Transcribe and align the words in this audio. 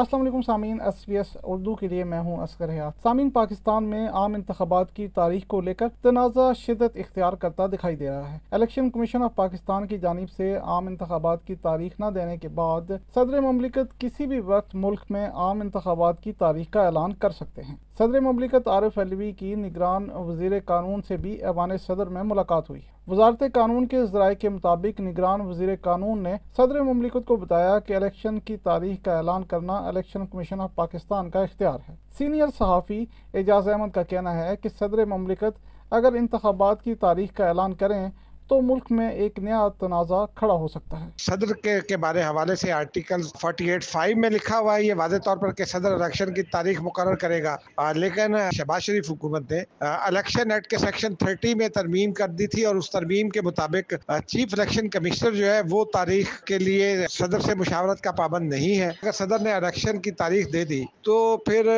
السلام 0.00 0.22
علیکم 0.22 0.42
سامعین، 0.42 0.80
ایس 0.80 1.08
بی 1.08 1.16
ایس 1.16 1.36
اردو 1.42 1.74
کے 1.74 1.88
لیے 1.88 2.04
میں 2.04 2.20
ہوں 2.20 2.36
اسکر 2.36 2.70
حیات۔ 2.70 3.02
سامعین، 3.02 3.30
پاکستان 3.30 3.84
میں 3.84 4.08
عام 4.08 4.34
انتخابات 4.34 4.92
کی 4.92 5.08
تاریخ 5.08 5.46
کو 5.46 5.60
لے 5.60 5.74
کر 5.74 5.88
تنازع 6.02 6.52
شدت 6.52 6.96
اختیار 6.96 7.32
کرتا 7.32 7.66
دکھائی 7.66 7.96
دے 7.96 8.10
رہا 8.10 8.32
ہے۔ 8.32 8.38
الیکشن 8.50 8.90
کمیشن 8.90 9.22
آف 9.22 9.34
پاکستان 9.34 9.86
کی 9.86 9.98
جانب 9.98 10.30
سے 10.30 10.56
عام 10.56 10.86
انتخابات 10.86 11.44
کی 11.44 11.54
تاریخ 11.54 11.92
نہ 12.00 12.04
دینے 12.14 12.36
کے 12.36 12.48
بعد 12.48 12.92
صدر 13.14 13.40
مملکت 13.40 14.00
کسی 14.00 14.26
بھی 14.26 14.40
وقت 14.40 14.74
ملک 14.74 15.00
میں 15.10 15.28
عام 15.28 15.60
انتخابات 15.60 16.20
کی 16.20 16.32
تاریخ 16.32 16.70
کا 16.70 16.86
اعلان 16.86 17.12
کر 17.12 17.30
سکتے 17.30 17.62
ہیں۔ 17.62 17.76
صدر 17.98 18.20
مملکت 18.20 18.68
عارف 18.68 18.98
علوی 18.98 19.32
کی 19.32 19.54
نگران 19.54 20.10
وزیر 20.10 20.52
قانون 20.64 21.02
سے 21.08 21.16
بھی 21.16 21.32
ایوان 21.32 21.78
صدر 21.78 22.06
میں 22.06 22.22
ملاقات 22.22 22.70
ہوئی۔ 22.70 22.80
وزارت 23.10 23.42
قانون 23.54 23.86
کے 23.86 24.04
ذرائع 24.06 24.34
کے 24.34 24.48
مطابق 24.48 25.00
نگران 25.00 25.40
وزیر 25.40 25.68
قانون 25.80 26.22
نے 26.22 26.34
صدر 26.56 26.80
مملکت 26.80 27.26
کو 27.26 27.36
بتایا 27.36 27.78
کہ 27.78 27.96
الیکشن 27.96 28.38
کی 28.40 28.56
تاریخ 28.56 29.04
کا 29.04 29.16
اعلان 29.16 29.44
کرنا 29.44 29.76
الیکشن 29.76 30.26
کمیشن 30.26 30.60
آف 30.60 30.74
پاکستان 30.74 31.30
کا 31.30 31.40
اختیار 31.40 31.78
ہے۔ 31.88 31.94
سینئر 32.18 32.48
صحافی 32.58 33.04
اعجاز 33.34 33.68
احمد 33.68 33.94
کا 33.94 34.02
کہنا 34.02 34.34
ہے 34.34 34.56
کہ 34.56 34.68
صدر 34.68 35.04
مملکت 35.04 35.58
اگر 35.90 36.12
انتخابات 36.12 36.82
کی 36.82 36.94
تاریخ 36.94 37.32
کا 37.32 37.48
اعلان 37.48 37.74
کریں 37.74 38.10
تو 38.50 38.60
ملک 38.60 38.86
میں 38.90 39.08
ایک 39.10 39.38
نیا 39.38 39.66
تنازع 39.80 40.24
کھڑا 40.34 40.54
ہو 40.54 40.68
سکتا 40.68 41.00
ہے۔ 41.00 41.08
صدر 41.18 41.52
کے 41.54 41.78
کے 41.88 41.96
بارے 42.04 42.22
حوالے 42.22 42.54
سے 42.56 42.70
آرٹیکل 42.72 43.20
48.5 43.40 44.14
میں 44.14 44.30
لکھا 44.30 44.58
ہوا 44.58 44.76
ہے، 44.76 44.82
یہ 44.84 44.94
واضح 44.96 45.16
طور 45.24 45.36
پر 45.36 45.52
کہ 45.52 45.64
صدر 45.64 45.92
الیکشن 45.92 46.32
کی 46.34 46.42
تاریخ 46.52 46.80
مقرر 46.82 47.14
کرے 47.14 47.42
گا۔ 47.42 47.56
لیکن 47.96 48.34
شہباز 48.56 48.82
شریف 48.82 49.10
حکومت 49.10 49.52
نے 49.52 49.60
الیکشن 49.80 50.50
ایکٹ 50.50 50.66
کے 50.66 50.78
سیکشن 50.78 51.14
30 51.14 51.54
میں 51.54 51.68
ترمیم 51.68 52.12
کر 52.12 52.28
دی 52.38 52.46
تھی 52.46 52.64
اور 52.64 52.76
اس 52.76 52.90
ترمیم 52.90 53.28
کے 53.28 53.40
مطابق 53.40 53.94
چیف 54.26 54.54
الیکشن 54.58 54.88
کمشنر 54.88 55.30
جو 55.30 55.52
ہے، 55.52 55.60
وہ 55.70 55.84
تاریخ 55.92 56.40
کے 56.40 56.58
لیے 56.58 57.06
صدر 57.10 57.40
سے 57.40 57.54
مشاورت 57.54 58.00
کا 58.00 58.12
پابند 58.12 58.52
نہیں 58.52 58.78
ہے۔ 58.80 58.88
اگر 59.02 59.12
صدر 59.12 59.38
نے 59.38 59.52
الیکشن 59.52 60.00
کی 60.00 60.10
تاریخ 60.24 60.52
دے 60.52 60.64
دی، 60.64 60.82
تو 61.02 61.36
پھر 61.36 61.68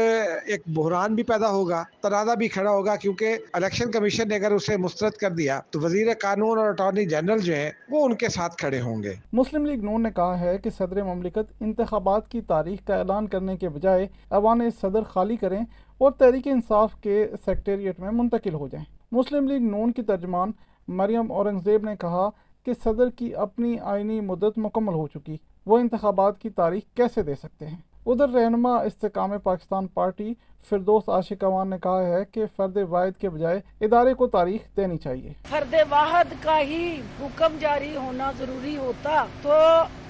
ایک 0.47 0.63
بحران 0.75 1.15
بھی 1.15 1.23
پیدا 1.23 1.51
ہوگا 1.51 1.83
تنازع 2.03 2.35
بھی 2.35 2.49
کھڑا 2.49 2.71
ہوگا، 2.71 2.97
کیونکہ 2.97 3.37
الیکشن 3.53 3.91
کمیشن 3.91 4.29
نے 4.29 4.35
اگر 4.35 4.53
اسے 4.53 4.77
مسترد 4.77 5.21
کر 5.21 5.31
دیا، 5.31 5.61
تو 5.71 5.81
وزیر 5.81 6.07
قانون 6.21 6.61
اور 6.63 6.71
اٹارنی 6.71 7.05
جنرل 7.05 7.39
جو 7.39 7.55
ہیں، 7.55 7.71
وہ 7.91 8.05
ان 8.05 8.15
کے 8.15 8.29
ساتھ 8.29 8.57
کھڑے 8.57 8.81
ہوں 8.81 9.03
گے۔ 9.03 9.15
مسلم 9.33 9.67
لیگ 9.67 9.85
نون 9.85 10.03
نے 10.03 10.11
کہا 10.17 10.41
ہے 10.41 10.59
کہ 10.59 10.71
صدر 10.71 11.03
مملکت 11.03 11.53
انتخابات 11.61 12.29
کی 12.29 12.41
تاریخ 12.41 12.87
کا 12.87 12.97
اعلان 12.97 13.27
کرنے 13.27 13.57
کے 13.57 13.69
بجائے 13.69 14.07
ایوان 14.31 14.61
صدر 14.81 15.03
خالی 15.03 15.37
کریں 15.37 15.61
اور 15.99 16.13
تحریک 16.13 16.47
انصاف 16.47 16.95
کے 16.95 17.27
سیکٹریٹ 17.45 18.01
میں 18.01 18.11
منتقل 18.11 18.55
ہو 18.55 18.69
جائیں۔ 18.69 18.85
مسلم 19.13 19.49
لیگ 19.49 19.63
نون 19.63 19.93
کی 19.93 20.03
ترجمان 20.03 20.53
مریم 20.89 21.33
اورنگزیب 21.33 21.85
نے 21.85 21.97
کہا 21.97 22.29
کہ 22.67 22.73
صدر 22.85 23.11
کی 23.11 23.35
اپنی 23.35 23.77
آئینی 23.83 24.21
مدت 24.21 24.59
مکمل 24.59 24.95
ہو 24.95 25.07
چکی، 25.07 25.37
وہ 25.67 25.79
انتخابات 25.79 26.41
کی 26.41 26.51
تاریخ 26.51 26.97
کیسے 26.97 27.23
دے 27.23 27.35
سکتے 27.35 27.67
ہیں؟ 27.67 27.77
ادھر 28.07 28.29
رہنما 28.29 28.77
استحکام 28.77 29.31
پاکستان 29.43 29.87
پارٹی 29.87 30.35
فردوس 30.69 31.09
عاشق 31.09 31.45
اوان 31.45 31.71
نے 31.71 31.77
کہا 31.83 32.03
ہے 32.03 32.25
کہ 32.33 32.45
فرد 32.57 32.77
واحد 32.89 33.21
کے 33.21 33.29
بجائے 33.29 33.61
ادارے 33.81 34.15
کو 34.15 34.27
تاریخ 34.27 34.77
دینی 34.77 34.99
چاہیے۔ 34.99 35.33
فرد 35.49 35.75
واحد 35.89 36.25
کا 36.41 36.61
ہی 36.61 37.01
حکم 37.21 37.57
جاری 37.61 37.97
ہونا 37.97 38.31
ضروری 38.39 38.77
ہوتا 38.77 39.25
تو 39.43 39.53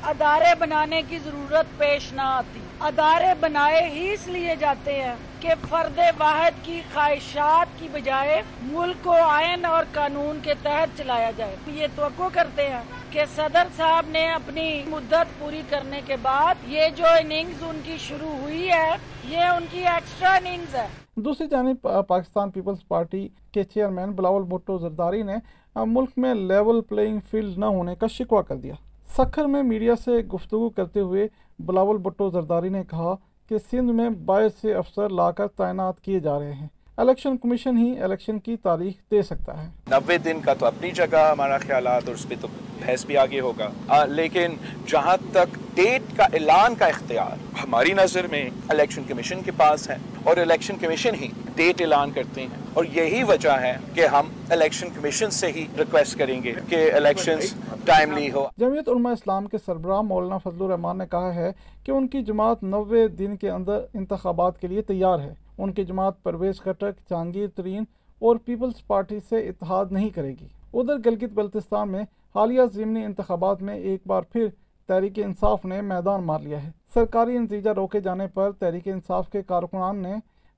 ادارے 0.03 0.55
بنانے 0.59 1.03
کی 1.09 1.19
ضرورت 1.19 1.79
پیش 1.79 2.13
نہ 2.13 2.23
آتی۔ 2.25 2.61
ادارے 2.81 3.35
بنائے 3.41 3.89
ہی 3.89 4.13
اس 4.13 4.29
لیے 4.29 4.57
جاتے 4.57 5.03
ہیں 5.03 5.15
کہ 5.41 5.49
فرد 5.69 5.99
واحد 6.19 6.51
کی 6.63 6.81
خواہشات 6.95 7.81
کی 7.81 7.89
بجائے 7.93 8.43
ملک 8.63 9.05
کو 9.05 9.13
آئین 9.13 9.65
اور 9.65 9.85
قانون 9.93 10.39
کے 10.43 10.55
تحت 10.63 10.99
چلایا 10.99 11.31
جائے۔ 11.37 11.57
یہ 11.67 11.87
توقع 11.97 12.29
کرتے 12.33 12.69
ہیں 12.69 12.83
کہ 13.11 13.25
صدر 13.37 13.69
صاحب 13.77 14.07
نے 14.09 14.29
اپنی 14.29 14.83
مدت 14.87 15.39
پوری 15.39 15.63
کرنے 15.69 16.01
کے 16.07 16.17
بعد 16.23 16.55
یہ 16.67 16.89
جو 16.97 17.05
اننگز 17.07 17.63
ان 17.63 17.81
کی 17.85 17.97
شروع 17.99 18.37
ہوئی 18.41 18.69
ہے 18.69 18.91
یہ 19.29 19.41
ان 19.57 19.65
کی 19.71 19.79
ایکسٹرا 19.79 20.35
اننگز 20.35 20.75
ہے۔ 20.75 20.87
دوسری 21.17 21.47
جانب 21.47 21.89
پاکستان 22.09 22.51
پیپلز 22.51 22.87
پارٹی 22.89 23.29
کے 23.53 23.63
چیئرمین 23.65 24.13
بلاول 24.13 24.43
بھٹو 24.43 24.79
زرداری 24.79 25.23
نے 25.23 25.37
ملک 25.77 26.11
میں 26.17 26.35
لیول 26.35 26.81
پلینگ 26.81 27.19
فیلڈ 27.31 27.59
نہ 27.59 27.65
ہونے 27.65 27.95
کا 27.95 28.07
شکوہ 28.07 28.43
کر 28.43 28.57
دیا۔ 28.57 28.75
سکھر 29.17 29.47
میں 29.47 29.63
میڈیا 29.63 29.97
سے 29.97 30.19
گفتگو 30.35 30.69
کرتے 30.71 31.01
ہوئے 31.01 31.27
بلاول 31.59 31.99
بھٹو 31.99 32.29
زرداری 32.31 32.69
نے 32.69 32.83
کہا 32.91 33.15
کہ 33.49 33.59
سندھ 33.71 33.93
میں 33.93 34.09
باعث 34.27 34.61
سے 34.61 34.75
افسر 34.75 35.09
لا 35.09 35.31
کر 35.31 35.49
تعینات 35.49 36.01
کیے 36.01 36.21
جا 36.21 36.39
رہے 36.39 36.53
ہیں۔ 36.53 36.69
الیکشن 36.97 37.37
کمیشن 37.37 37.77
ہی 37.77 38.03
الیکشن 38.03 38.39
کی 38.39 38.57
تاریخ 38.57 38.95
دے 39.11 39.23
سکتا 39.23 39.63
ہے۔ 39.63 39.69
نوے 39.91 40.19
دن 40.19 40.41
کا 40.41 40.55
تو 40.55 40.67
اپنی 40.67 40.91
جگہ 40.91 41.29
ہمارا 41.33 41.59
خیالات 41.59 42.03
اور 42.07 42.15
اس 42.15 42.29
پہ 42.29 42.35
تو 42.41 42.49
بحث 42.81 43.07
بھی 43.07 43.17
آگے 43.17 43.41
ہوگا۔ 43.41 44.05
لیکن 44.05 44.55
جہاں 44.87 45.17
تک 45.33 45.59
ڈیٹ 45.75 46.03
کا 46.17 46.25
اعلان 46.25 46.75
کا 46.75 46.87
اختیار 46.87 47.57
ہماری 47.63 47.93
نظر 47.93 48.27
میں 48.27 48.51
الیکشن 48.69 49.03
کمیشن 49.09 49.43
کے 49.43 49.51
پاس 49.57 49.91
ہے 49.91 49.97
اور 50.25 50.37
الیکشن 50.37 50.77
کمیشن 50.77 51.15
ہی 51.15 51.29
ڈیٹ 51.55 51.81
اعلان 51.81 52.11
کرتے 52.11 52.41
ہیں۔ 52.41 52.49
اور 52.75 52.85
یہی 52.93 53.23
وجہ 53.23 53.61
ہے 53.61 53.77
کہ 53.95 54.07
ہم 54.07 54.27
الیکشن 54.51 54.89
کمیشن 54.95 55.31
سے 55.31 55.47
ہی 55.47 55.67
ریکویسٹ 55.79 56.19
کریں 56.19 56.43
گے 56.43 56.53
کہ 56.69 56.93
الیکشن 56.93 57.39
ٹائملی 57.85 58.31
ہو۔ 58.33 58.47
جمعیت 58.57 58.89
علماء 58.89 59.13
اسلام 59.13 59.47
کے 59.47 59.59
سربراہ 59.67 60.01
مولانا 60.01 60.39
فضل 60.39 60.63
الرحمان 60.63 60.99
نے 60.99 61.05
کہا 61.11 61.35
ہے 61.35 61.53
کہ 61.85 61.91
ان 61.91 62.09
کی 62.09 62.23
جماعت 62.23 62.63
نوے 62.63 63.09
دن 63.09 63.37
کے 63.37 63.51
اندر 63.51 63.81
انتخابات 63.95 64.61
کے 64.61 64.67
لیے 64.67 64.83
تیار 64.83 65.19
ہے۔ 65.19 65.42
ان 65.59 65.73
کی 65.73 65.85
جماعت 65.85 66.23
پرویز 66.23 66.61
کٹک 66.61 67.11
جہانگیر 67.11 67.49
ترین 67.49 67.85
اور 68.19 68.37
پیپلز 68.45 68.87
پارٹی 68.87 69.19
سے 69.29 69.49
اتحاد 69.49 69.87
نہیں 69.91 70.11
کرے 70.11 70.35
گی۔ 70.41 70.47
ادھر 70.75 70.97
گلگت 71.07 71.33
بلتستان 71.35 71.93
میں 71.93 72.03
حالیہ 72.35 72.61
ضمنی 72.75 73.05
انتخابات 73.05 73.63
میں 73.63 73.75
ایک 73.75 74.03
بار 74.07 74.23
پھر 74.23 74.49
تحریک 74.87 75.19
انصاف 75.19 75.65
نے 75.65 75.81
میدان 75.81 76.25
مار 76.25 76.41
لیا 76.41 76.63
ہے۔ 76.65 76.71
سرکاری 76.95 77.39
نتیجہ 77.39 77.71
روکے 77.71 78.01
جانے 78.01 78.27
پر 78.27 78.53
تحریک 78.53 78.89
انصاف 78.89 79.29
کے 79.31 79.43
کارکنان 79.43 79.97
نے 79.97 80.15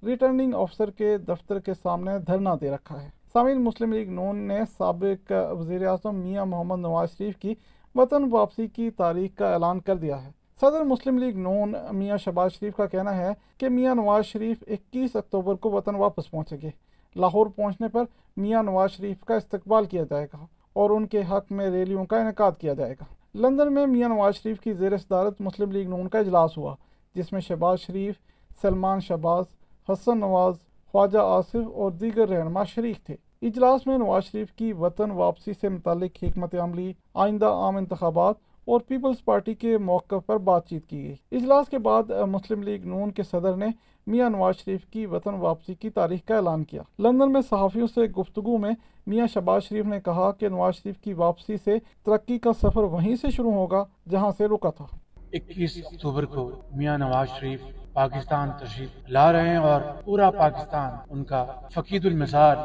ریٹرننگ 0.07 0.55
افسر 0.55 0.91
کے 0.91 1.19
دفتر 1.19 1.59
کے 1.59 1.75
سامنے 1.83 2.19
دھرنا 2.19 2.55
دے 2.61 2.71
رکھا 2.71 3.03
ہے۔ 3.03 3.09
سامعین، 3.33 3.65
مسلم 3.65 3.93
لیگ 3.93 4.11
نون 4.11 4.37
نے 4.37 4.61
سابق 4.79 5.33
وزیر 5.51 5.87
اعظم 5.87 6.17
میاں 6.17 6.47
محمد 6.47 6.79
نواز 6.79 7.09
شریف 7.19 7.37
کی 7.37 7.55
وطن 7.95 8.29
واپسی 8.31 8.67
کی 8.67 8.91
تاریخ 8.91 9.39
کا 9.39 9.53
اعلان 9.53 9.81
کر 9.81 9.97
دیا 9.97 10.25
ہے۔ 10.25 10.31
صدر 10.61 10.83
مسلم 10.85 11.19
لیگ 11.19 11.39
نون 11.39 11.75
میاں 11.93 12.17
شہباز 12.17 12.53
شریف 12.53 12.77
کا 12.77 12.87
کہنا 12.87 13.17
ہے 13.17 13.33
کہ 13.59 13.69
میاں 13.69 13.95
نواز 13.95 14.25
شریف 14.25 14.65
اکیس 14.67 15.17
اکتوبر 15.17 15.55
کو 15.55 15.71
وطن 15.71 15.95
واپس 15.95 16.31
پہنچیں 16.31 16.59
گے۔ 16.63 16.71
لاہور 17.17 17.47
پہنچنے 17.47 17.89
پر 17.89 18.05
میاں 18.37 18.63
نواز 18.63 18.91
شریف 18.91 19.25
کا 19.25 19.35
استقبال 19.35 19.85
کیا 19.85 20.05
جائے 20.11 20.27
گا 20.33 20.47
اور 20.73 20.91
ان 20.91 21.07
کے 21.07 21.23
حق 21.31 21.53
میں 21.53 21.71
ریلیوں 21.71 22.05
کا 22.05 22.21
انعقاد 22.21 22.53
کیا 22.61 22.75
جائے 22.75 22.93
گا۔ 22.93 23.05
لندن 23.35 23.73
میں 23.73 23.87
میاں 23.87 24.09
نواز 24.09 24.35
شریف 24.35 24.61
کی 24.61 24.73
زیر 24.73 24.97
صدارت 24.97 25.41
مسلم 25.41 25.73
لیگ 25.73 25.89
نون 25.89 26.09
کا 26.09 26.19
اجلاس 26.19 26.57
ہوا، 26.57 26.75
جس 27.15 27.33
میں 27.33 27.41
شہباز 27.41 27.81
شریف، 27.81 28.15
سلمان 28.63 29.01
شہباز، 29.01 29.45
حسن 29.89 30.19
نواز، 30.19 30.55
خواجہ 30.93 31.19
آصف 31.19 31.69
اور 31.75 31.91
دیگر 31.91 32.29
رہنما 32.29 32.65
شریک 32.65 33.05
تھے۔ 33.05 33.17
اجلاس 33.43 33.87
میں 33.87 33.99
نواز 33.99 34.25
شریف 34.25 34.53
کی 34.53 34.73
وطن 34.73 35.11
واپسی 35.11 35.53
سے 35.61 35.69
متعلق 35.69 36.25
حکمت 36.25 36.55
عملی، 36.55 36.93
آئندہ 37.15 37.47
عام 37.47 37.77
انتخابات 37.77 38.35
اور 38.65 38.81
پیپلز 38.81 39.25
پارٹی 39.25 39.55
کے 39.55 39.79
موقع 39.79 40.19
پر 40.27 40.39
بات 40.39 40.69
چیت 40.69 40.87
کی 40.87 41.03
گئی۔ 41.03 41.15
اجلاس 41.33 41.69
کے 41.69 41.79
بعد 41.79 42.11
مسلم 42.11 42.63
لیگ 42.63 42.87
نون 42.87 43.11
کے 43.11 43.23
صدر 43.23 43.57
نے 43.57 43.67
میاں 44.07 44.31
نواز 44.31 44.55
شریف 44.57 44.87
کی 44.87 45.07
وطن 45.07 45.35
واپسی 45.35 45.75
کی 45.75 45.91
تاریخ 45.91 46.25
کا 46.25 46.37
اعلان 46.37 46.65
کیا۔ 46.65 46.83
لندن 46.99 47.33
میں 47.33 47.41
صحافیوں 47.51 47.87
سے 47.87 48.01
گفتگو 48.01 48.59
میں 48.59 48.73
میاں 49.07 49.27
شہباز 49.27 49.63
شریف 49.63 49.87
نے 49.87 50.01
کہا 50.01 50.31
کہ 50.31 50.49
نواز 50.49 50.75
شریف 50.75 50.99
کی 50.99 51.13
واپسی 51.13 51.57
سے 51.57 51.79
ترقی 52.05 52.39
کا 52.39 52.53
سفر 52.53 52.83
وہیں 52.83 53.17
سے 53.17 53.31
شروع 53.31 53.53
ہوگا 53.53 53.85
جہاں 54.11 54.31
سے 54.39 54.47
رکا 54.47 54.71
تھا۔ 54.71 54.85
اکیس 55.33 55.79
اکتوبر 55.85 56.25
کو 56.25 56.51
میاں 56.73 56.99
نواز 56.99 57.29
شریف 57.41 57.61
پاکستان 57.93 58.51
تشریف 58.61 58.91
لا 59.09 59.33
رہے 59.33 59.49
ہیں 59.49 59.57
اور 59.57 59.81
پورا 60.05 60.31
پاکستان 60.31 60.93
ان 61.11 61.25
کا 61.25 61.45
فقید 61.75 62.07
المزار 62.07 62.57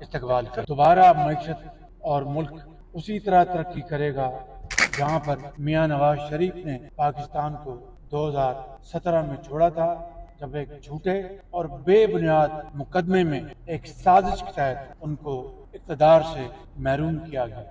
استقبال 0.00 0.44
کر 0.54 0.64
دوبارہ 0.68 1.12
معیشت 1.12 1.66
اور 1.98 2.22
ملک 2.22 2.52
اسی 2.92 3.18
طرح 3.20 3.44
ترقی 3.44 3.80
کرے 3.80 4.14
گا۔ 4.14 4.30
جہاں 4.98 5.18
پر 5.24 5.36
میاں 5.58 5.86
نواز 5.88 6.18
شریف 6.28 6.54
نے 6.66 6.76
پاکستان 6.96 7.54
کو 7.64 7.76
دو 8.10 8.28
ہزار 8.28 8.54
سترہ 8.84 9.22
میں 9.26 9.36
چھوڑا 9.42 9.68
تھا، 9.68 9.88
جب 10.40 10.54
ایک 10.54 10.68
جھوٹے 10.82 11.18
اور 11.50 11.64
بے 11.84 12.06
بنیاد 12.06 12.48
مقدمے 12.74 13.22
میں 13.24 13.40
ایک 13.66 13.86
سازش 13.86 14.42
کے 14.42 14.52
تحت 14.54 14.96
ان 15.00 15.14
کو 15.14 15.34
اقتدار 15.74 16.20
سے 16.32 16.46
محروم 16.84 17.18
کیا 17.30 17.46
گیا۔ 17.46 17.62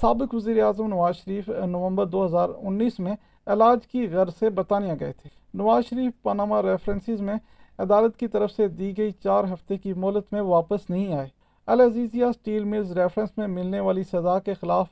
سابق 0.00 0.34
وزیر 0.34 0.62
اعظم 0.62 0.88
نواز 0.88 1.16
شریف 1.16 1.48
نومبر 1.48 2.06
دو 2.06 2.24
ہزار 2.26 2.48
انیس 2.62 2.98
میں 2.98 3.14
علاج 3.46 3.86
کی 3.86 4.06
غرض 4.12 4.34
سے 4.38 4.50
برطانیہ 4.50 4.92
گئے 5.00 5.12
تھے۔ 5.12 5.28
نواز 5.54 5.84
شریف 5.90 6.12
پاناما 6.22 6.62
ریفرنسز 6.62 7.20
میں 7.20 7.34
عدالت 7.78 8.16
کی 8.16 8.28
طرف 8.28 8.50
سے 8.52 8.68
دی 8.68 8.96
گئی 8.98 9.10
چار 9.24 9.44
ہفتے 9.44 9.76
کی 9.76 9.92
مہلت 9.92 10.32
میں 10.32 10.40
واپس 10.40 10.90
نہیں 10.90 11.12
آئے۔ 11.14 11.28
العزیزیہ 11.66 12.26
سٹیل 12.34 12.64
ملز 12.64 12.92
ریفرنس 12.98 13.36
میں 13.38 13.46
ملنے 13.46 13.80
والی 13.80 14.02
سزا 14.02 14.38
کے 14.38 14.54
خلاف 14.54 14.86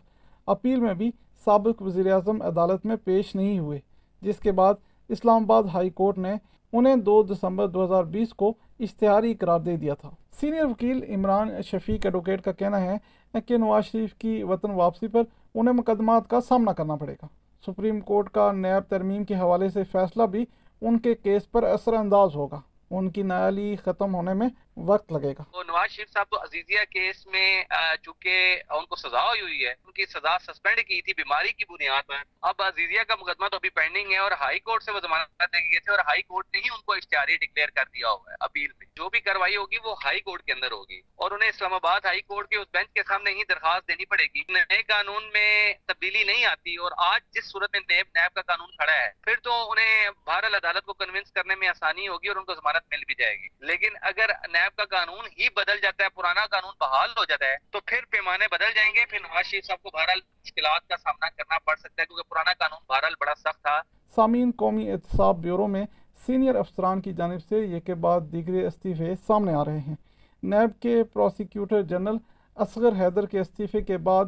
اپیل 0.47 0.81
میں 0.81 0.95
بھی 0.95 1.11
سابق 1.44 1.83
وزیر 1.83 2.12
اعظم 2.12 2.43
عدالت 2.43 2.87
میں 2.87 2.97
پیش 3.05 3.35
نہیں 3.35 3.59
ہوئے، 3.59 3.79
جس 4.23 4.39
کے 4.39 4.53
بعد 4.53 4.75
اسلام 5.09 5.43
آباد 5.43 5.62
ہائی 5.75 5.91
کورٹ 5.91 6.19
نے 6.19 6.35
انہیں 6.73 6.97
دو 6.97 7.23
دسمبر 7.23 7.69
دو 7.69 7.85
ہزار 7.85 8.05
بیس 8.05 8.35
کو 8.35 8.53
اشتہاری 8.81 9.35
قرار 9.35 9.61
دے 9.61 9.77
دیا 9.77 9.94
تھا۔ 9.94 10.11
سینئر 10.41 10.65
وکیل 10.65 11.03
عمران 11.15 11.62
شفیق 11.62 12.06
ایڈوکیٹ 12.06 12.43
کا 12.43 12.53
کہنا 12.53 12.81
ہے 12.81 13.41
کہ 13.41 13.56
نواز 13.56 13.85
شریف 13.85 14.15
کی 14.15 14.43
وطن 14.43 14.71
واپسی 14.71 15.09
پر 15.09 15.23
انہیں 15.55 15.75
مقدمات 15.75 16.29
کا 16.29 16.41
سامنا 16.41 16.73
کرنا 16.73 16.97
پڑے 16.97 17.12
گا۔ 17.12 17.27
سپریم 17.67 18.00
کورٹ 18.00 18.31
کا 18.31 18.53
نیب 18.53 18.91
ترمیم 18.91 19.25
کے 19.25 19.35
حوالے 19.35 19.69
سے 19.69 19.85
فیصلہ 19.85 20.23
بھی 20.23 20.45
ان 20.81 20.99
کے 20.99 21.15
کیس 21.15 21.50
پر 21.50 21.62
اثر 21.62 21.93
انداز 21.93 22.35
ہوگا۔ 22.35 22.61
ان 22.91 23.11
کی 23.11 23.23
نیالی 23.23 23.77
ختم 23.77 24.15
ہونے 24.15 24.35
میں 24.35 24.49
وقت 24.77 25.13
لگے 25.13 25.33
گا۔ 25.33 25.43
تو 25.43 25.63
نواز 25.63 25.91
شریف 25.91 26.11
صاحب 26.11 26.27
تو 26.31 26.43
عزیزیہ 26.43 26.81
کیس 26.91 27.27
میں 27.27 27.65
چونکہ 28.03 28.63
ان 28.71 28.87
کو 28.87 28.97
سزا 28.97 29.29
ہوئی 29.29 29.41
ہوئی 29.41 29.67
ہے، 29.67 29.75
ان 29.85 29.93
کی 29.93 30.07
سزا 30.07 30.39
سسپینڈ 30.39 30.77
کی 30.77 31.03
تھی، 31.03 31.15
بیماری 31.15 31.53
کی 31.53 31.65
بنیاد 31.73 32.03
پر۔ 32.07 32.15
اب 32.43 32.55
عزیزیہ 32.59 33.03
کا 33.09 33.15
مقدمہ 33.15 33.49
تو 33.49 33.57
ابھی 33.57 33.69
پینڈنگ 33.69 34.13
ہے 34.13 34.19
اور 34.19 34.33
ہائی 34.33 34.61
کورٹ 34.61 34.83
سے 34.83 34.93
وہ 34.93 35.01
ضمانت 35.01 35.43
دے 35.43 35.73
گئے 35.73 35.81
تھے 35.81 35.91
اور 35.91 35.99
ہائی 35.99 36.23
کورٹ 36.23 36.47
نے 36.53 36.59
ہی 36.59 36.69
ان 36.73 36.81
کو 36.81 36.93
اشتہاری 36.93 37.37
ڈکلیئر 37.37 37.69
کر 37.69 37.85
دیا 37.95 38.09
ہوا 38.09 38.31
ہے، 38.31 38.35
اپیل 38.41 38.69
میں 38.79 38.87
جو 38.97 39.09
بھی 39.09 39.21
کاروائی 39.21 39.57
ہوگی 39.57 39.77
وہ 39.85 39.95
ہائی 40.05 40.21
کورٹ 40.21 40.43
کے 40.43 40.53
اندر 40.53 40.73
ہوگی۔ 40.73 41.01
اور 41.15 41.31
انہیں 41.31 41.49
اسلام 41.49 41.75
آباد 41.75 42.01
ہائی 42.05 42.21
کورٹ 42.21 42.49
کے 42.49 42.57
اس 42.57 42.69
بینچ 42.73 42.89
کے 42.95 43.03
سامنے 43.09 43.31
ہی 43.31 43.41
درخواست 43.49 43.89
دینی 43.89 44.05
پڑے 44.05 44.25
گی۔ 44.25 44.43
نئے 44.49 44.83
قانون 44.83 45.31
میں 45.33 45.75
تبدیلی 45.87 46.25
نہیں 46.25 46.45
آتی 46.45 46.77
اور 46.77 46.93
آج 46.97 47.21
جس 47.33 47.45
صورت 47.53 47.71
میں 47.73 47.81
نیب 47.81 48.07
نیب 48.15 48.35
کا 48.35 48.43
قانون 48.43 48.71
کھڑا 48.71 48.95
ہے، 48.95 49.11
پھر 49.23 49.35
تو 49.43 49.71
انہیں 49.71 50.11
بہرحال 50.27 50.55
عدالت 50.55 50.85
کو 50.85 50.93
کنونس 50.93 51.33
کرنے 51.33 51.55
میں 51.55 51.69
آسانی 51.69 52.09
ہوگی 52.09 52.29
اور 52.29 52.37
ان 52.37 52.45
کو 52.45 52.55
ضمانت 52.55 52.85
مل 52.91 53.05
بھی 53.07 53.15
جائے 53.15 53.37
گی۔ 53.37 53.49
لیکن 53.61 53.89
اگر 54.03 54.29
نیب 54.29 54.62
نیب 54.62 54.76
کا 54.76 54.85
قانون 54.85 55.25
ہی 55.38 55.49
بدل 55.56 55.81
جاتا 55.82 56.05
ہے، 56.05 56.09
پرانا 56.09 56.47
قانون 56.47 56.73
بحال 56.81 57.09
ہو 57.11 57.25
جاتا 57.25 57.47
ہے۔ 57.47 57.56
تو 57.70 57.81
پھر 57.81 57.99
پیمانے 58.11 58.44
بدل 58.53 58.73
جائیں 58.75 58.91
گے، 58.94 59.05
پھر 59.11 59.19
نواز 59.19 59.44
شریف 59.47 59.64
صاحب 59.64 59.82
کو 59.82 59.91
بہرحال 59.91 60.19
مشکلات 60.19 60.88
کا 60.88 60.97
سامنا 60.97 61.29
کرنا 61.29 61.59
پڑ 61.59 61.76
سکتا 61.76 62.03
ہے، 62.03 62.06
کیونکہ 62.06 62.31
پرانا 62.31 62.53
قانون 62.59 62.85
بہرحال 62.88 63.14
بڑا 63.20 63.35
سخت 63.35 63.62
تھا۔ 63.62 63.81
سامعین، 64.17 64.50
قومی 64.56 64.91
احتساب 64.91 65.37
بیورو 65.37 65.67
میں 65.67 65.85
سینئر 66.26 66.55
افسران 66.55 67.00
کی 67.00 67.12
جانب 67.12 67.43
سے 67.49 67.59
یہ 67.59 67.81
کے 67.81 67.94
بعد 67.94 68.20
دیگر 68.20 68.67
استعفے 68.67 69.14
سامنے 69.26 69.55
آ 69.55 69.64
رہے 69.64 69.79
ہیں۔ 69.79 69.94
نیب 70.43 70.82
کے 70.82 71.05
پروسیکیوٹر 71.05 71.82
جنرل 71.82 72.17
اصغر 72.56 72.93
حیدر 73.00 73.26
کے 73.26 73.41
استعفے 73.41 73.81
کے 73.81 73.97
بعد 73.99 74.25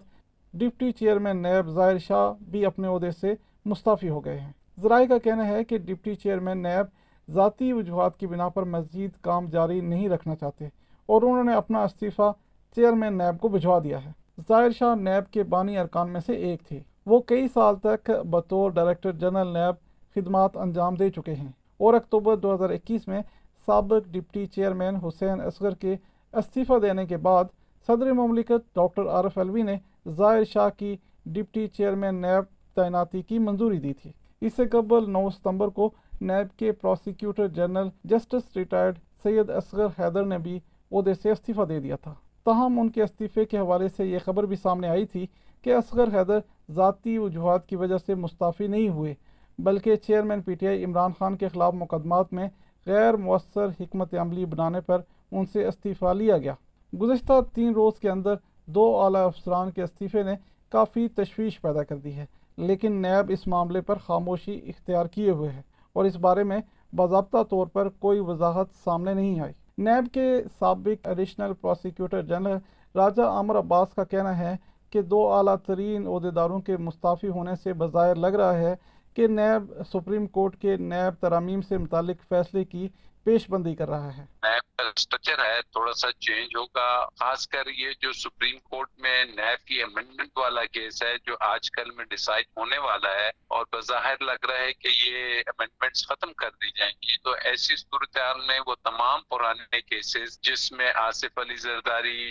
ڈپٹی 0.52 0.92
چیئرمین 0.92 1.42
نیب 1.42 1.68
ظاہر 1.68 1.98
شاہ 1.98 2.32
بھی 2.50 2.66
اپنے 2.66 2.88
عہدے 2.88 3.10
سے 3.10 3.34
مستعفی 3.64 4.08
ہو 4.08 4.24
گئے 4.24 4.38
ہیں۔ 4.40 4.52
ذرائع 4.80 5.06
کا 5.06 5.18
کہنا 5.18 5.46
ہے 5.48 5.64
کہ 5.64 5.78
ڈپٹی 5.78 6.14
چیئرمین 6.14 6.62
نیب 6.62 7.03
ذاتی 7.30 7.72
وجوہات 7.72 8.16
کی 8.16 8.26
بنا 8.26 8.48
پر 8.48 8.62
مزید 8.62 9.10
کام 9.20 9.46
جاری 9.46 9.80
نہیں 9.80 10.08
رکھنا 10.08 10.36
چاہتے 10.36 10.68
اور 11.06 11.22
انہوں 11.22 11.44
نے 11.44 11.54
اپنا 11.54 11.82
استعفیٰ 11.82 12.32
چیئرمین 12.74 13.18
نیب 13.18 13.40
کو 13.40 13.48
بھجوا 13.48 13.78
دیا 13.84 14.04
ہے۔ 14.04 14.10
ظاہر 14.48 14.70
شاہ 14.70 14.94
نیب 14.94 15.32
کے 15.32 15.42
بانی 15.42 15.78
ارکان 15.78 16.10
میں 16.10 16.20
سے 16.26 16.32
ایک 16.32 16.62
تھے۔ 16.62 16.80
وہ 17.06 17.20
کئی 17.20 17.48
سال 17.48 17.76
تک 17.76 18.10
بطور 18.30 18.70
ڈائریکٹر 18.70 19.12
جنرل 19.12 19.48
نیب 19.48 19.74
خدمات 20.14 20.56
انجام 20.56 20.94
دے 20.94 21.10
چکے 21.10 21.34
ہیں 21.34 21.52
اور 21.76 21.94
اکتوبر 21.94 22.36
دو 22.36 22.54
ہزار 22.54 22.70
اکیس 22.70 23.08
میں 23.08 23.22
سابق 23.66 24.08
ڈپٹی 24.10 24.46
چیئرمین 24.46 24.96
حسین 24.96 25.40
اصغر 25.40 25.74
کے 25.74 25.96
استعفیٰ 26.32 26.82
دینے 26.82 27.06
کے 27.06 27.16
بعد 27.16 27.44
صدر 27.86 28.12
مملکت 28.12 28.74
ڈاکٹر 28.74 29.06
عارف 29.06 29.38
الوی 29.38 29.62
نے 29.62 29.76
ظاہر 30.08 30.44
شاہ 30.44 30.68
کی 30.76 30.96
ڈپٹی 31.26 31.66
چیئرمین 31.68 32.14
نیب 32.14 32.44
تعیناتی 32.74 33.22
کی 33.22 33.38
منظوری 33.38 33.78
دی 33.78 33.92
تھی۔ 33.92 34.12
اس 34.40 34.52
سے 34.56 34.68
قبل 34.68 35.10
نو 35.10 35.30
ستمبر 35.30 35.68
کو 35.68 35.90
نیب 36.20 36.58
کے 36.58 36.72
prosecutor 36.72 37.48
general 37.48 37.88
justice 38.04 38.56
retired 38.56 38.98
Syed 39.22 39.50
Asghar 39.50 39.86
Haider 39.98 40.24
نے 40.24 40.38
بھی 40.38 40.58
عہدے 40.92 41.14
سے 41.14 41.30
استعفیٰ 41.30 41.68
دے 41.68 41.80
دیا 41.80 41.96
تھا۔ 41.96 42.14
تاہم، 42.46 42.78
ان 42.80 42.88
کے 42.88 43.02
استعفے 43.02 43.44
کے 43.44 43.58
حوالے 43.58 43.88
سے 43.96 44.06
یہ 44.06 44.18
خبر 44.24 44.46
بھی 44.46 44.56
سامنے 44.56 44.88
آئی 44.88 45.06
تھی 45.06 45.26
کہ 45.64 45.74
اصغر 45.74 46.08
حیدر 46.14 46.38
ذاتی 46.74 47.16
وجوہات 47.18 47.66
کی 47.66 47.76
وجہ 47.76 47.98
سے 48.06 48.14
مستعفی 48.14 48.66
نہیں 48.66 48.88
ہوئے، 48.88 49.14
بلکہ 49.58 49.96
chairman 49.96 50.42
P 50.42 50.54
T 50.54 50.68
I 50.68 50.84
Imran 50.84 51.12
Khan 51.18 51.36
کے 51.36 51.48
خلاف 51.48 51.74
مقدمات 51.74 52.32
میں 52.32 52.48
غیر 52.86 53.16
مؤثر 53.16 53.68
حکمت 53.80 54.14
عملی 54.14 54.44
بنانے 54.44 54.80
پر 54.80 55.00
ان 55.32 55.46
سے 55.46 55.66
استعفیٰ 55.66 56.14
لیا 56.14 56.38
گیا۔ 56.38 56.54
گزشتہ 56.92 57.40
تین 57.54 57.72
روز 57.72 57.98
کے 58.00 58.10
اندر 58.10 58.34
دو 58.66 58.84
اعلیٰ 59.00 59.26
افسران 59.26 59.70
کے 59.70 59.82
استعفے 59.82 60.22
نے 60.22 60.34
کافی 60.72 61.08
تشویش 61.08 61.60
پیدا 61.60 61.82
کر 61.82 61.96
دی 61.96 62.14
ہے، 62.14 62.26
لیکن 62.58 63.02
نیب 63.02 63.30
اس 63.30 63.46
معاملے 63.46 63.80
پر 63.80 63.98
خاموشی 63.98 64.60
اختیار 64.66 65.06
کیے 65.06 65.30
ہوئے 65.30 65.50
ہے۔ 65.50 65.62
اور 65.94 66.04
اس 66.04 66.16
بارے 66.16 66.44
میں 66.44 66.58
باضابطہ 66.92 67.42
طور 67.50 67.66
پر 67.66 67.88
کوئی 67.98 68.20
وضاحت 68.20 68.66
سامنے 68.84 69.14
نہیں 69.14 69.40
آئی۔ 69.40 69.52
نیب 69.78 70.12
کے 70.12 70.26
سابق 70.58 71.06
additional 71.08 71.52
prosecutor 71.60 72.22
general 72.22 72.58
Raja 72.94 73.22
Aamir 73.22 73.58
Abbas 73.58 73.94
کا 73.94 74.04
کہنا 74.04 74.38
ہے 74.38 74.54
کہ 74.92 75.02
دو 75.02 75.32
اعلیٰ 75.32 75.56
ترین 75.66 76.06
عہدیداروں 76.06 76.60
کے 76.60 76.76
مستعفی 76.76 77.28
ہونے 77.28 77.54
سے 77.62 77.72
بظاہر 77.72 78.14
لگ 78.14 78.36
رہا 78.36 78.58
ہے 78.58 78.74
کہ 79.16 79.26
نیب 79.26 79.72
سپریم 79.92 80.26
کورٹ 80.26 80.56
کے 80.56 80.76
نیب 80.76 81.20
ترامیم 81.20 81.62
سے 81.62 81.78
متعلق 81.78 82.22
فیصلے 82.28 82.64
کی 82.64 82.88
پیش 83.24 83.48
بندی 83.50 83.74
کر 83.74 83.88
رہا 83.88 84.16
ہے۔ 84.16 84.24
نیب 84.42 84.76
کا 84.76 84.88
اسٹرکچر 84.96 85.44
ہے، 85.44 85.60
تھوڑا 85.62 85.92
سا 85.92 86.10
چینج 86.12 86.56
ہوگا۔ 86.56 86.88
خاص 87.18 87.46
کر 87.48 87.66
یہ 87.66 87.92
جو 88.00 88.12
سپریم 88.12 88.58
کورٹ 88.58 88.88
میں 88.98 89.24
نیب 89.24 89.66
کی 89.66 89.82
امینڈمنٹ 89.82 90.38
والا 90.38 90.64
کیس 90.64 91.02
ہے، 91.02 91.14
جو 91.24 91.36
آج 91.40 91.70
کل 91.70 91.90
میں 91.90 92.04
ڈیسائیڈ 92.04 92.46
ہونے 92.56 92.78
والا 92.78 93.14
ہے، 93.14 93.28
اور 93.48 93.64
بظاہر 93.72 94.22
لگ 94.22 94.44
رہا 94.48 94.58
ہے 94.58 94.72
کہ 94.72 94.88
یہ 94.88 95.42
امینڈمنٹس 95.46 96.06
ختم 96.08 96.32
کر 96.32 96.50
دی 96.50 96.70
جائیں 96.78 96.92
گی۔ 96.92 97.16
تو 97.24 97.34
ایسی 97.44 97.76
صورتحال 97.76 98.40
میں 98.46 98.58
وہ 98.66 98.74
تمام 98.74 99.20
پرانے 99.28 99.80
کیسز 99.80 100.38
جس 100.40 100.70
میں 100.72 100.92
آصف 100.96 101.38
علی 101.38 101.56
زرداری، 101.56 102.30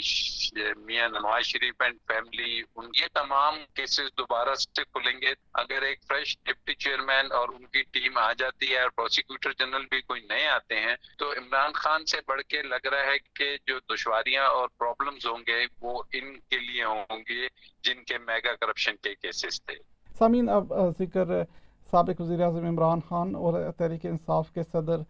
میاں 0.78 1.08
نواز 1.10 1.46
شریف 1.46 1.82
اینڈ 1.82 1.98
فیملی 2.08 2.62
ان 2.76 2.90
یہ 3.02 3.08
تمام 3.14 3.56
کیسز 3.74 4.18
دوبارہ 4.18 4.56
سے 4.56 4.84
کھلیں 4.84 5.22
گے۔ 5.22 5.34
اگر 5.54 5.82
ایک 5.82 6.00
فریش 6.08 6.38
ڈپٹی 6.44 6.74
چیئرمین 6.76 7.32
اور 7.32 7.50
ان 7.50 7.66
کی 7.66 7.82
ٹیم 7.92 8.18
آ 8.18 8.32
جاتی 8.34 8.72
ہے 8.72 8.82
اور 8.82 8.90
پروسیکیوٹر 8.90 9.52
جنرل 9.60 9.86
بھی 9.90 10.02
کوئی 10.02 10.22
نئے 10.22 10.48
آتے 10.48 10.76
ہیں 10.76 10.83
ہیں۔ 10.84 10.96
تو 11.18 11.32
عمران 11.32 11.72
خان 11.74 12.06
سے 12.06 12.18
بڑھ 12.28 12.42
کے 12.42 12.62
لگ 12.62 12.88
رہا 12.88 13.06
ہے 13.12 13.18
کہ 13.36 13.58
جو 13.68 13.80
دشواریاں 13.94 14.46
اور 14.50 14.68
پرابلمز 14.80 15.26
ہوں 15.26 15.44
گے، 15.48 15.66
وہ 15.82 16.02
ان 16.14 16.34
کے 16.50 16.58
لیے 16.60 16.84
ہوں 16.84 17.18
گے 17.30 17.48
جن 17.84 18.04
کے 18.04 18.18
میگا 18.18 18.54
کرپشن 18.56 18.96
کے 19.04 19.16
کیسز 19.16 19.62
تھے۔ 19.62 19.76
سامین 20.18 20.50
اب 20.50 20.74
ذکر 21.00 21.44
سابق 21.92 22.22
وزیر 22.22 22.42
اعظم 22.42 22.66
عمران 22.66 23.00
خان 23.10 23.36
اور 23.36 23.54
تحریک 23.78 24.06
انصاف 24.06 24.52
کے 24.52 24.64
صدر 24.72 25.02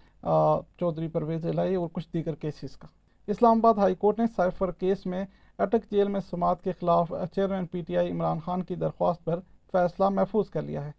چودھری 0.79 1.07
پرویز 1.07 1.45
الہی 1.45 1.75
اور 1.75 1.87
کچھ 1.93 2.07
دیگر 2.13 2.35
کیسز 2.35 2.77
کا۔ 2.77 2.87
اسلام 3.27 3.57
آباد 3.57 3.73
ہائی 3.73 3.95
کورٹ 3.95 4.19
نے 4.19 4.25
سائفر 4.35 4.71
کیس 4.71 5.05
میں 5.05 5.23
اٹک 5.57 5.91
جیل 5.91 6.07
میں 6.07 6.19
سماعت 6.29 6.63
کے 6.63 6.71
خلاف 6.79 7.13
chairman 7.35 7.65
P 7.65 7.81
T 7.81 7.97
I 7.97 8.11
Imran 8.11 8.39
Khan 8.39 8.63
کی 8.63 8.75
درخواست 8.75 9.23
پر 9.25 9.39
فیصلہ 9.71 10.09
محفوظ 10.09 10.49
کر 10.49 10.61
لیا 10.61 10.85
ہے۔ 10.85 10.91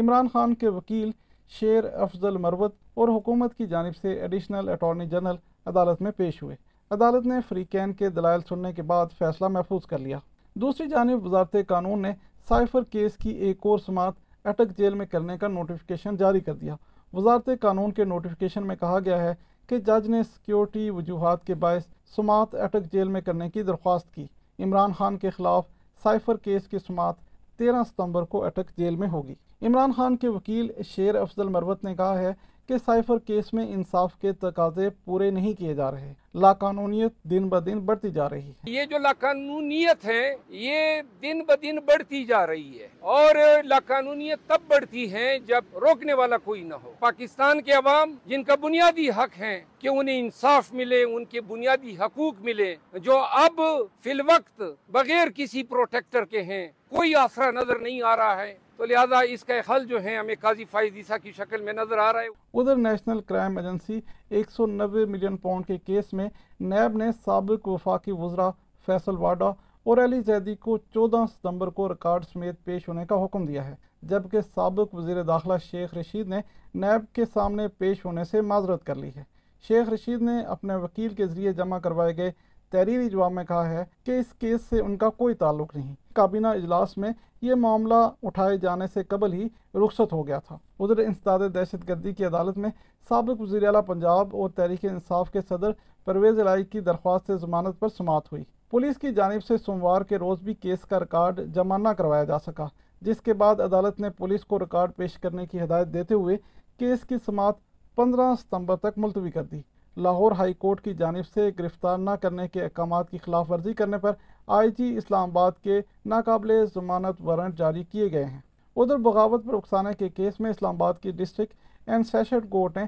عمران 0.00 0.28
خان 0.32 0.54
کے 0.54 0.68
وکیل 0.68 1.10
شیر 1.48 1.84
افضل 1.94 2.36
مروت 2.36 2.74
اور 2.94 3.08
حکومت 3.08 3.54
کی 3.54 3.66
جانب 3.66 3.96
سے 3.96 4.12
ایڈیشنل 4.12 4.68
اٹارنی 4.68 5.06
جنرل 5.06 5.36
عدالت 5.66 6.02
میں 6.02 6.10
پیش 6.10 6.42
ہوئے۔ 6.42 6.56
عدالت 6.90 7.26
نے 7.26 7.34
فریقین 7.48 7.92
کے 7.92 8.08
دلائل 8.08 8.40
سننے 8.48 8.72
کے 8.72 8.82
بعد 8.82 9.06
فیصلہ 9.18 9.48
محفوظ 9.48 9.86
کر 9.86 9.98
لیا۔ 9.98 10.18
دوسری 10.54 10.88
جانب 10.88 11.26
وزارت 11.26 11.56
قانون 11.68 12.02
نے 12.02 12.12
سائفر 12.48 12.82
کیس 12.82 13.16
کی 13.16 13.30
ایک 13.30 13.56
اور 13.62 13.78
سماعت 13.78 14.12
اٹک 14.44 14.78
جیل 14.78 14.94
میں 14.94 15.06
کرنے 15.06 15.38
کا 15.38 15.48
نوٹیفیکیشن 15.48 16.16
جاری 16.16 16.40
کر 16.40 16.54
دیا۔ 16.54 16.76
وزارت 17.12 17.48
قانون 17.60 17.92
کے 17.92 18.04
نوٹیفیکیشن 18.04 18.66
میں 18.66 18.76
کہا 18.76 18.98
گیا 19.04 19.22
ہے 19.22 19.34
کہ 19.66 19.78
جج 19.78 20.08
نے 20.08 20.22
سیکیورٹی 20.22 20.90
وجوہات 20.90 21.44
کے 21.44 21.54
باعث 21.54 21.82
سماعت 22.16 22.54
اٹک 22.54 22.92
جیل 22.92 23.08
میں 23.08 23.20
کرنے 23.20 23.50
کی 23.50 23.62
درخواست 23.62 24.14
کی۔ 24.14 24.26
عمران 24.58 24.92
خان 24.92 25.16
کے 25.16 25.30
خلاف 25.30 25.66
سائفر 26.02 26.36
کیس 26.36 26.68
کی 26.68 26.78
سماعت 26.78 27.14
تیرہ 27.62 27.82
ستمبر 27.84 28.22
کو 28.22 28.44
اٹک 28.44 28.76
جیل 28.76 28.96
میں 28.96 29.08
ہوگی۔ 29.08 29.34
عمران 29.62 29.92
خان 29.96 30.16
کے 30.16 30.28
وکیل 30.28 30.70
شیر 30.84 31.14
افضل 31.14 31.48
مروت 31.48 31.84
نے 31.84 31.94
کہا 31.94 32.18
ہے 32.18 32.32
کہ 32.68 32.74
سائفر 32.84 33.18
کیس 33.18 33.54
میں 33.54 33.72
انصاف 33.72 34.14
کے 34.14 34.32
تقاضے 34.32 34.90
پورے 35.04 35.30
نہیں 35.30 35.52
کیے 35.52 35.74
جا 35.74 35.90
رہے۔ 35.90 36.12
لاقانونیت 36.34 37.22
دن 37.22 37.48
بدن 37.48 37.78
بڑھتی 37.78 38.10
جا 38.10 38.30
رہی 38.30 38.48
ہے۔ 38.48 38.52
یہ 38.66 38.84
جو 38.84 38.98
لاقانونیت 38.98 40.04
ہے، 40.04 40.36
یہ 40.48 41.02
دن 41.22 41.42
بدن 41.44 41.76
بڑھتی 41.76 42.24
جا 42.24 42.46
رہی 42.46 42.80
ہے۔ 42.80 42.88
اور 43.00 43.62
لاقانونیت 43.64 44.38
تب 44.46 44.60
بڑھتی 44.68 45.12
ہے 45.12 45.38
جب 45.38 45.64
روکنے 45.74 46.12
والا 46.12 46.36
کوئی 46.36 46.62
نہ 46.62 46.74
ہو۔ 46.74 46.92
پاکستان 46.98 47.62
کے 47.62 47.72
عوام، 47.72 48.14
جن 48.26 48.42
کا 48.42 48.54
بنیادی 48.54 49.10
حق 49.10 49.38
ہے 49.38 49.62
کہ 49.78 49.88
انہیں 49.88 50.20
انصاف 50.20 50.72
ملے، 50.72 51.02
ان 51.02 51.24
کے 51.24 51.40
بنیادی 51.40 51.96
حقوق 52.00 52.34
ملے، 52.40 52.76
جو 52.94 53.18
اب 53.18 53.60
فی 54.00 54.10
الوقت 54.10 54.62
بغیر 54.88 55.28
کسی 55.36 55.62
پروٹیکٹر 55.62 56.24
کے 56.24 56.42
ہیں، 56.42 56.68
کوئی 56.88 57.14
آسرا 57.14 57.50
نظر 57.50 57.78
نہیں 57.78 58.02
آ 58.02 58.16
رہا 58.16 58.42
ہے۔ 58.42 58.58
تو 58.82 58.86
لہٰذا 58.86 59.18
اس 59.30 59.44
کا 59.44 59.54
حل 59.68 59.84
جو 59.84 60.02
ہے 60.02 60.16
ہمیں 60.16 60.34
قاضی 60.40 60.64
فائز 60.64 60.94
عیسیٰ 60.96 61.16
کی 61.22 61.32
شکل 61.32 61.62
میں 61.62 61.72
نظر 61.72 61.98
آ 61.98 62.12
رہا 62.12 62.20
ہے 62.20 62.28
ادھر 62.54 62.76
نیشنل 62.76 63.20
کرائم 63.20 63.56
ایجنسی 63.56 64.00
ایک 64.28 64.50
سو 64.50 64.66
نوے 64.66 65.04
ملین 65.04 65.36
پاؤنڈ 65.36 65.66
کے 65.66 65.76
کیس 65.78 66.12
میں 66.12 66.28
نیب 66.60 66.96
نے 66.96 67.10
سابق 67.24 67.68
وفاقی 67.68 68.12
وزراء 68.12 68.48
فیصل 68.86 69.16
واڈا 69.16 69.48
اور 69.82 70.04
علی 70.04 70.20
زیدی 70.20 70.54
کو 70.54 70.76
چودہ 70.94 71.24
ستمبر 71.34 71.68
کو 71.68 71.88
ریکارڈ 71.88 72.24
سمیت 72.32 72.64
پیش 72.64 72.88
ہونے 72.88 73.06
کا 73.06 73.24
حکم 73.24 73.46
دیا 73.46 73.64
ہے، 73.64 73.74
جبکہ 74.02 74.40
سابق 74.54 74.94
وزیر 74.94 75.22
داخلہ 75.22 75.58
شیخ 75.70 75.94
رشید 75.94 76.28
نے 76.28 76.40
نیب 76.74 77.14
کے 77.14 77.24
سامنے 77.34 77.68
پیش 77.68 78.04
ہونے 78.04 78.24
سے 78.24 78.40
معذرت 78.40 78.84
کر 78.84 78.94
لی 78.94 79.10
ہے۔ 79.16 79.22
شیخ 79.68 79.88
رشید 79.88 80.22
نے 80.22 80.40
اپنے 80.42 80.74
وکیل 80.74 81.14
کے 81.14 81.26
ذریعے 81.26 81.52
جمع 81.52 81.78
کروائے 81.78 82.16
گئے 82.16 82.32
تحریری 82.72 83.10
جواب 83.10 83.32
میں 83.32 83.44
کہا 83.44 83.68
ہے 83.70 83.84
کہ 84.04 84.10
اس 84.10 84.32
کیس 84.38 84.60
سے 84.70 84.80
ان 84.80 84.96
کا 84.96 85.08
کوئی 85.08 85.34
تعلق 85.34 85.76
نہیں۔ 85.76 85.94
کابینہ 86.14 86.46
اجلاس 86.46 86.98
میں 86.98 87.10
یہ 87.42 87.54
معاملہ 87.54 87.94
اٹھائے 88.22 88.56
جانے 88.56 88.86
سے 88.94 89.02
قبل 89.02 89.32
ہی 89.32 89.46
رخصت 89.74 90.12
ہو 90.12 90.26
گیا 90.26 90.38
تھا۔ 90.38 90.56
ادھر 90.78 90.98
انسداد 90.98 91.38
دہشت 91.54 91.88
گردی 91.88 92.12
کی 92.12 92.24
عدالت 92.24 92.58
میں 92.58 92.70
سابق 93.08 93.40
وزیر 93.40 93.66
اعلیٰ 93.66 93.80
پنجاب 93.86 94.36
اور 94.36 94.50
تحریک 94.50 94.84
انصاف 94.84 95.30
کے 95.30 95.40
صدر 95.48 95.70
پرویز 96.04 96.38
الہی 96.40 96.64
کی 96.64 96.80
درخواست 96.80 97.26
سے 97.26 97.36
ضمانت 97.36 97.80
پر 97.80 97.88
سماعت 97.88 98.32
ہوئی۔ 98.32 98.44
پولیس 98.70 98.98
کی 98.98 99.12
جانب 99.14 99.44
سے 99.44 99.56
سوموار 99.56 100.02
کے 100.02 100.18
روز 100.18 100.42
بھی 100.42 100.54
کیس 100.54 100.84
کا 100.84 101.00
ریکارڈ 101.00 101.40
جمع 101.54 101.76
نہ 101.76 101.88
کروایا 101.88 102.24
جا 102.24 102.38
سکا، 102.38 102.66
جس 103.02 103.20
کے 103.20 103.32
بعد 103.32 103.60
عدالت 103.60 104.00
نے 104.00 104.10
پولیس 104.10 104.44
کو 104.44 104.58
ریکارڈ 104.58 104.94
پیش 104.96 105.18
کرنے 105.18 105.46
کی 105.46 105.62
ہدایت 105.62 105.88
دیتے 105.94 106.14
ہوئے 106.14 106.36
کیس 106.78 107.04
کی 107.04 107.16
سماعت 107.26 107.54
پندرہ 107.96 108.34
ستمبر 108.40 108.76
تک 108.76 108.98
ملتوی 108.98 109.30
کر 109.30 109.44
دی۔ 109.44 109.60
لاہور 109.96 110.32
ہائی 110.32 110.52
کورٹ 110.54 110.80
کی 110.80 110.94
جانب 110.94 111.26
سے 111.34 111.50
گرفتار 111.58 111.98
نہ 111.98 112.10
کرنے 112.10 112.48
کے 112.48 112.62
احکامات 112.62 113.10
کی 113.10 113.18
خلاف 113.18 113.50
ورزی 113.50 113.72
کرنے 113.72 113.98
پر 113.98 114.12
آئی 114.46 114.70
جی 114.78 114.96
اسلام 114.96 115.30
آباد 115.30 115.52
کے 115.62 115.80
ناقابل 116.06 116.64
ضمانت 116.74 117.20
وارنٹ 117.20 117.58
جاری 117.58 117.84
کیے 117.84 118.12
گئے 118.12 118.24
ہیں۔ 118.24 118.40
ادھر 118.76 118.96
بغاوت 118.96 119.44
پر 119.46 119.54
اکسانے 119.54 119.90
کے 119.98 120.08
کیس 120.08 120.40
میں 120.40 120.50
اسلام 120.50 120.74
آباد 120.74 120.94
کی 121.00 121.10
ڈسٹرکٹ 121.10 121.88
اینڈ 121.88 122.06
سیشن 122.06 122.40
کورٹ 122.48 122.76
نے 122.76 122.82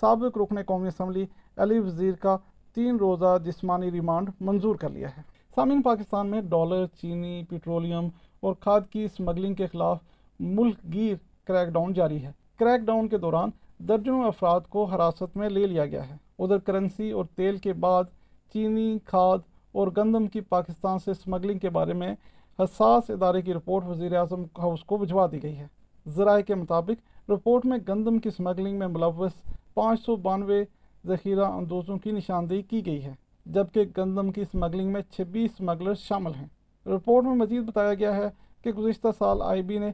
سابق 0.00 0.38
رکن 0.38 0.62
قومی 0.62 0.88
اسمبلی 0.88 1.26
علی 1.56 1.78
وزیر 1.78 2.14
کا 2.14 2.36
تین 2.74 2.96
روزہ 2.96 3.38
جسمانی 3.44 3.90
ریمانڈ 3.90 4.30
منظور 4.40 4.76
کر 4.76 4.88
لیا 4.88 5.08
ہے۔ 5.08 5.22
سامعین، 5.54 5.82
پاکستان 5.82 6.26
میں 6.26 6.40
ڈالر، 6.40 6.86
چینی، 6.86 7.44
پیٹرولیم 7.48 8.08
اور 8.40 8.54
کھاد 8.60 8.80
کی 8.90 9.04
اسمگلنگ 9.04 9.54
کے 9.54 9.66
خلاف 9.66 9.98
ملک 10.40 10.76
گیر 10.92 11.16
کریک 11.44 11.68
ڈاؤن 11.68 11.92
جاری 11.92 12.24
ہے۔ 12.24 12.32
کریک 12.58 12.80
ڈاؤن 12.80 13.08
کے 13.08 13.18
دوران 13.18 13.50
درجنوں 13.78 14.24
افراد 14.24 14.60
کو 14.68 14.84
حراست 14.84 15.36
میں 15.36 15.48
لے 15.48 15.66
لیا 15.66 15.86
گیا 15.86 16.08
ہے۔ 16.08 16.16
ادھر 16.38 16.58
کرنسی 16.58 17.10
اور 17.10 17.24
تیل 17.36 17.56
کے 17.56 17.72
بعد 17.72 18.04
چینی، 18.52 18.98
کھاد 19.04 19.38
اور 19.72 19.88
گندم 19.96 20.26
کی 20.26 20.40
پاکستان 20.40 20.98
سے 20.98 21.10
اسمگلنگ 21.10 21.58
کے 21.58 21.70
بارے 21.70 21.92
میں 21.92 22.14
حساس 22.58 23.10
ادارے 23.10 23.42
کی 23.42 23.54
رپورٹ 23.54 23.84
وزیر 23.86 24.16
اعظم 24.16 24.42
ہاؤس 24.58 24.84
کو 24.84 24.96
بھجوا 24.96 25.26
دی 25.32 25.42
گئی 25.42 25.56
ہے۔ 25.56 25.66
ذرائع 26.06 26.42
کے 26.42 26.54
مطابق، 26.54 27.30
رپورٹ 27.30 27.66
میں 27.66 27.78
گندم 27.88 28.18
کی 28.18 28.28
اسمگلنگ 28.28 28.78
میں 28.78 28.86
ملوث 28.86 29.32
پانچ 29.74 30.00
سو 30.00 30.16
بانوے 30.16 30.64
ذخیرہ 31.06 31.44
اندوزوں 31.44 31.98
کی 31.98 32.10
نشاندہی 32.10 32.62
کی 32.62 32.84
گئی 32.86 33.04
ہے، 33.04 33.12
جبکہ 33.46 33.84
گندم 33.96 34.30
کی 34.32 34.40
اسمگلنگ 34.40 34.92
میں 34.92 35.02
چھبیس 35.10 35.50
اسمگلر 35.54 35.94
شامل 35.94 36.34
ہیں۔ 36.34 36.46
رپورٹ 36.86 37.24
میں 37.24 37.34
مزید 37.34 37.62
بتایا 37.62 37.94
گیا 37.94 38.16
ہے 38.16 38.28
کہ 38.62 38.70
گزشتہ 38.72 39.08
سال 39.18 39.42
آئی 39.42 39.62
بی 39.62 39.78
نے 39.78 39.90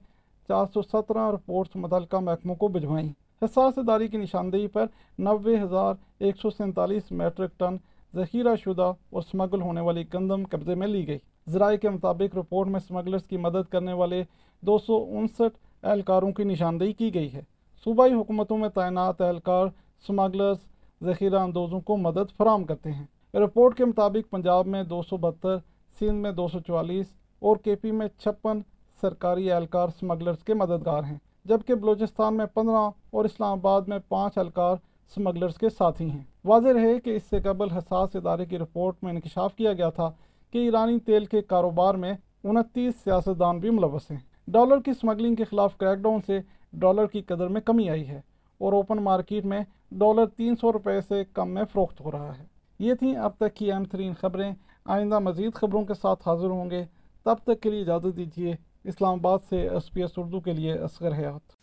چار 0.49 0.67
سو 0.75 0.83
سترہ 0.83 1.31
رپورٹس 1.31 1.77
متعلقہ 1.77 2.17
محکموں 2.17 2.55
کو 2.55 2.69
بھجوائیں۔ 2.69 3.09
حساس 3.43 3.79
اداری 3.79 4.09
کی 4.09 4.17
نشاندہی 4.17 4.67
پر 4.67 4.87
نوے 5.19 5.57
ہزار 5.61 5.95
ایک 6.19 6.37
سو 6.37 6.51
سینتالیس 6.51 7.11
میٹرک 7.11 7.59
ٹن 7.59 7.77
ذخیرہ 8.17 8.57
شدہ 8.57 8.93
اور 9.11 9.23
سمگل 9.23 9.61
ہونے 9.63 9.81
والی 9.81 10.05
گندم 10.15 10.43
قبضے 10.51 10.75
میں 10.75 10.87
لی 10.87 11.07
گئی۔ 11.07 11.19
ذرائع 11.49 11.77
کے 11.77 11.91
مطابق 11.91 12.37
رپورٹ 12.37 12.69
میں 12.69 12.81
سمگلرز 12.81 13.27
کی 13.27 13.37
مدد 13.37 13.71
کرنے 13.71 13.93
والے 13.93 14.23
دو 14.61 14.79
سو 14.79 15.07
انسٹھ 15.11 15.59
اہلکاروں 15.83 16.33
کی 16.33 16.45
نشاندہی 16.45 16.93
کی 16.93 17.15
گئی 17.15 17.33
ہے۔ 17.33 17.43
صوبائی 17.85 18.13
حکومتوں 18.13 18.59
میں 18.59 18.69
تعینات 18.69 19.21
اہلکار 19.21 19.67
سمگلرز 20.07 20.57
ذخیرہ 21.03 21.39
اندوزوں 21.39 21.81
کو 21.81 21.97
مدد 21.97 22.37
فراہم 22.37 22.65
کرتے 22.65 22.93
ہیں۔ 22.93 23.07
رپورٹ 23.35 23.77
کے 23.77 23.85
مطابق 23.85 24.31
پنجاب 24.31 24.67
میں 24.67 24.83
دو 24.83 25.03
سو 25.03 25.17
بہتر، 25.17 25.57
سندھ 25.99 26.21
میں 26.23 26.33
دو 26.33 26.49
سو 26.49 26.59
چوالیس 26.61 27.07
اور 27.39 27.57
کے 27.57 27.75
پی 27.75 27.91
میں 27.91 28.07
چھپن 28.19 28.61
سرکاری 29.01 29.53
اہلکار 29.53 29.89
سمگلرز 30.01 30.45
کے 30.45 30.55
مددگار 30.55 31.05
ہیں، 31.05 31.19
جبکہ 31.45 31.75
بلوچستان 31.75 32.37
میں 32.37 32.47
پندرہ 32.47 32.91
اور 33.11 33.25
اسلام 33.25 33.59
آباد 33.59 33.83
میں 33.83 33.99
پانچ 34.09 34.39
اہلکار 34.39 34.77
سمگلرز 35.15 35.59
کے 35.59 35.69
ساتھی 35.69 36.11
ہیں۔ 36.11 36.25
واضح 36.47 36.69
رہے 36.69 37.01
کہ 37.01 37.17
اس 37.17 37.23
سے 37.31 37.41
قبل 37.41 37.71
حساس 37.71 38.17
ادارے 38.17 38.47
کی 38.47 38.59
رپورٹ 38.59 38.97
میں 39.03 39.13
انکشاف 39.13 39.55
کیا 39.55 39.73
گیا 39.73 39.91
تھا 39.91 40.11
کہ 40.51 40.59
ایرانی 40.59 40.99
تیل 40.99 41.25
کے 41.25 41.43
کاروبار 41.43 41.95
میں 41.95 42.15
انتیس 42.45 42.95
سیاستدان 43.05 43.59
بھی 43.59 43.71
ملوث 43.71 44.11
ہیں۔ 44.11 44.19
ڈالر 44.49 44.81
کی 44.81 44.93
سمگلنگ 44.93 45.35
کے 45.35 45.45
خلاف 45.45 45.77
کریک 45.77 45.99
ڈاؤن 45.99 46.21
سے 46.27 46.41
ڈالر 46.73 47.07
کی 47.07 47.23
قدر 47.23 47.49
میں 47.49 47.61
کمی 47.61 47.91
آئی 47.91 48.09
ہے 48.09 48.21
اور 48.59 48.73
اوپن 48.73 48.97
مارکیٹ 48.97 49.45
میں 49.45 49.61
ڈالر 49.91 50.27
تین 50.27 50.57
سو 50.57 50.73
روپے 50.73 51.01
سے 51.01 51.23
کم 51.33 51.51
میں 51.51 51.65
فروخت 51.73 52.01
ہو 52.01 52.13
رہا 52.13 52.39
ہے۔ 52.39 52.45
یہ 52.79 52.95
تھیں 52.95 53.15
اب 53.17 53.31
تک 53.37 53.55
کی 53.55 53.73
اہم 53.73 53.85
ترین 53.85 54.13
خبریں۔ 54.21 54.53
آئندہ 54.85 55.19
مزید 55.19 55.55
خبروں 55.55 55.85
کے 55.85 55.95
ساتھ 55.95 56.29
حاضر 56.29 56.47
ہوں 56.47 56.71
گے۔ 56.71 56.85
تب 57.25 57.35
تک 57.45 57.61
کے 57.61 57.71
لیے 57.71 57.81
اجازت 57.81 58.17
دیجیے، 58.17 58.55
اسلام 58.85 59.19
آباد 59.19 59.39
سے 59.49 59.69
ایس 59.69 59.91
پی 59.91 60.01
ایس 60.01 60.11
اردو 60.17 60.41
کے 60.41 60.53
لیے 60.53 60.73
اصغر 60.73 61.13
حیات۔ 61.13 61.56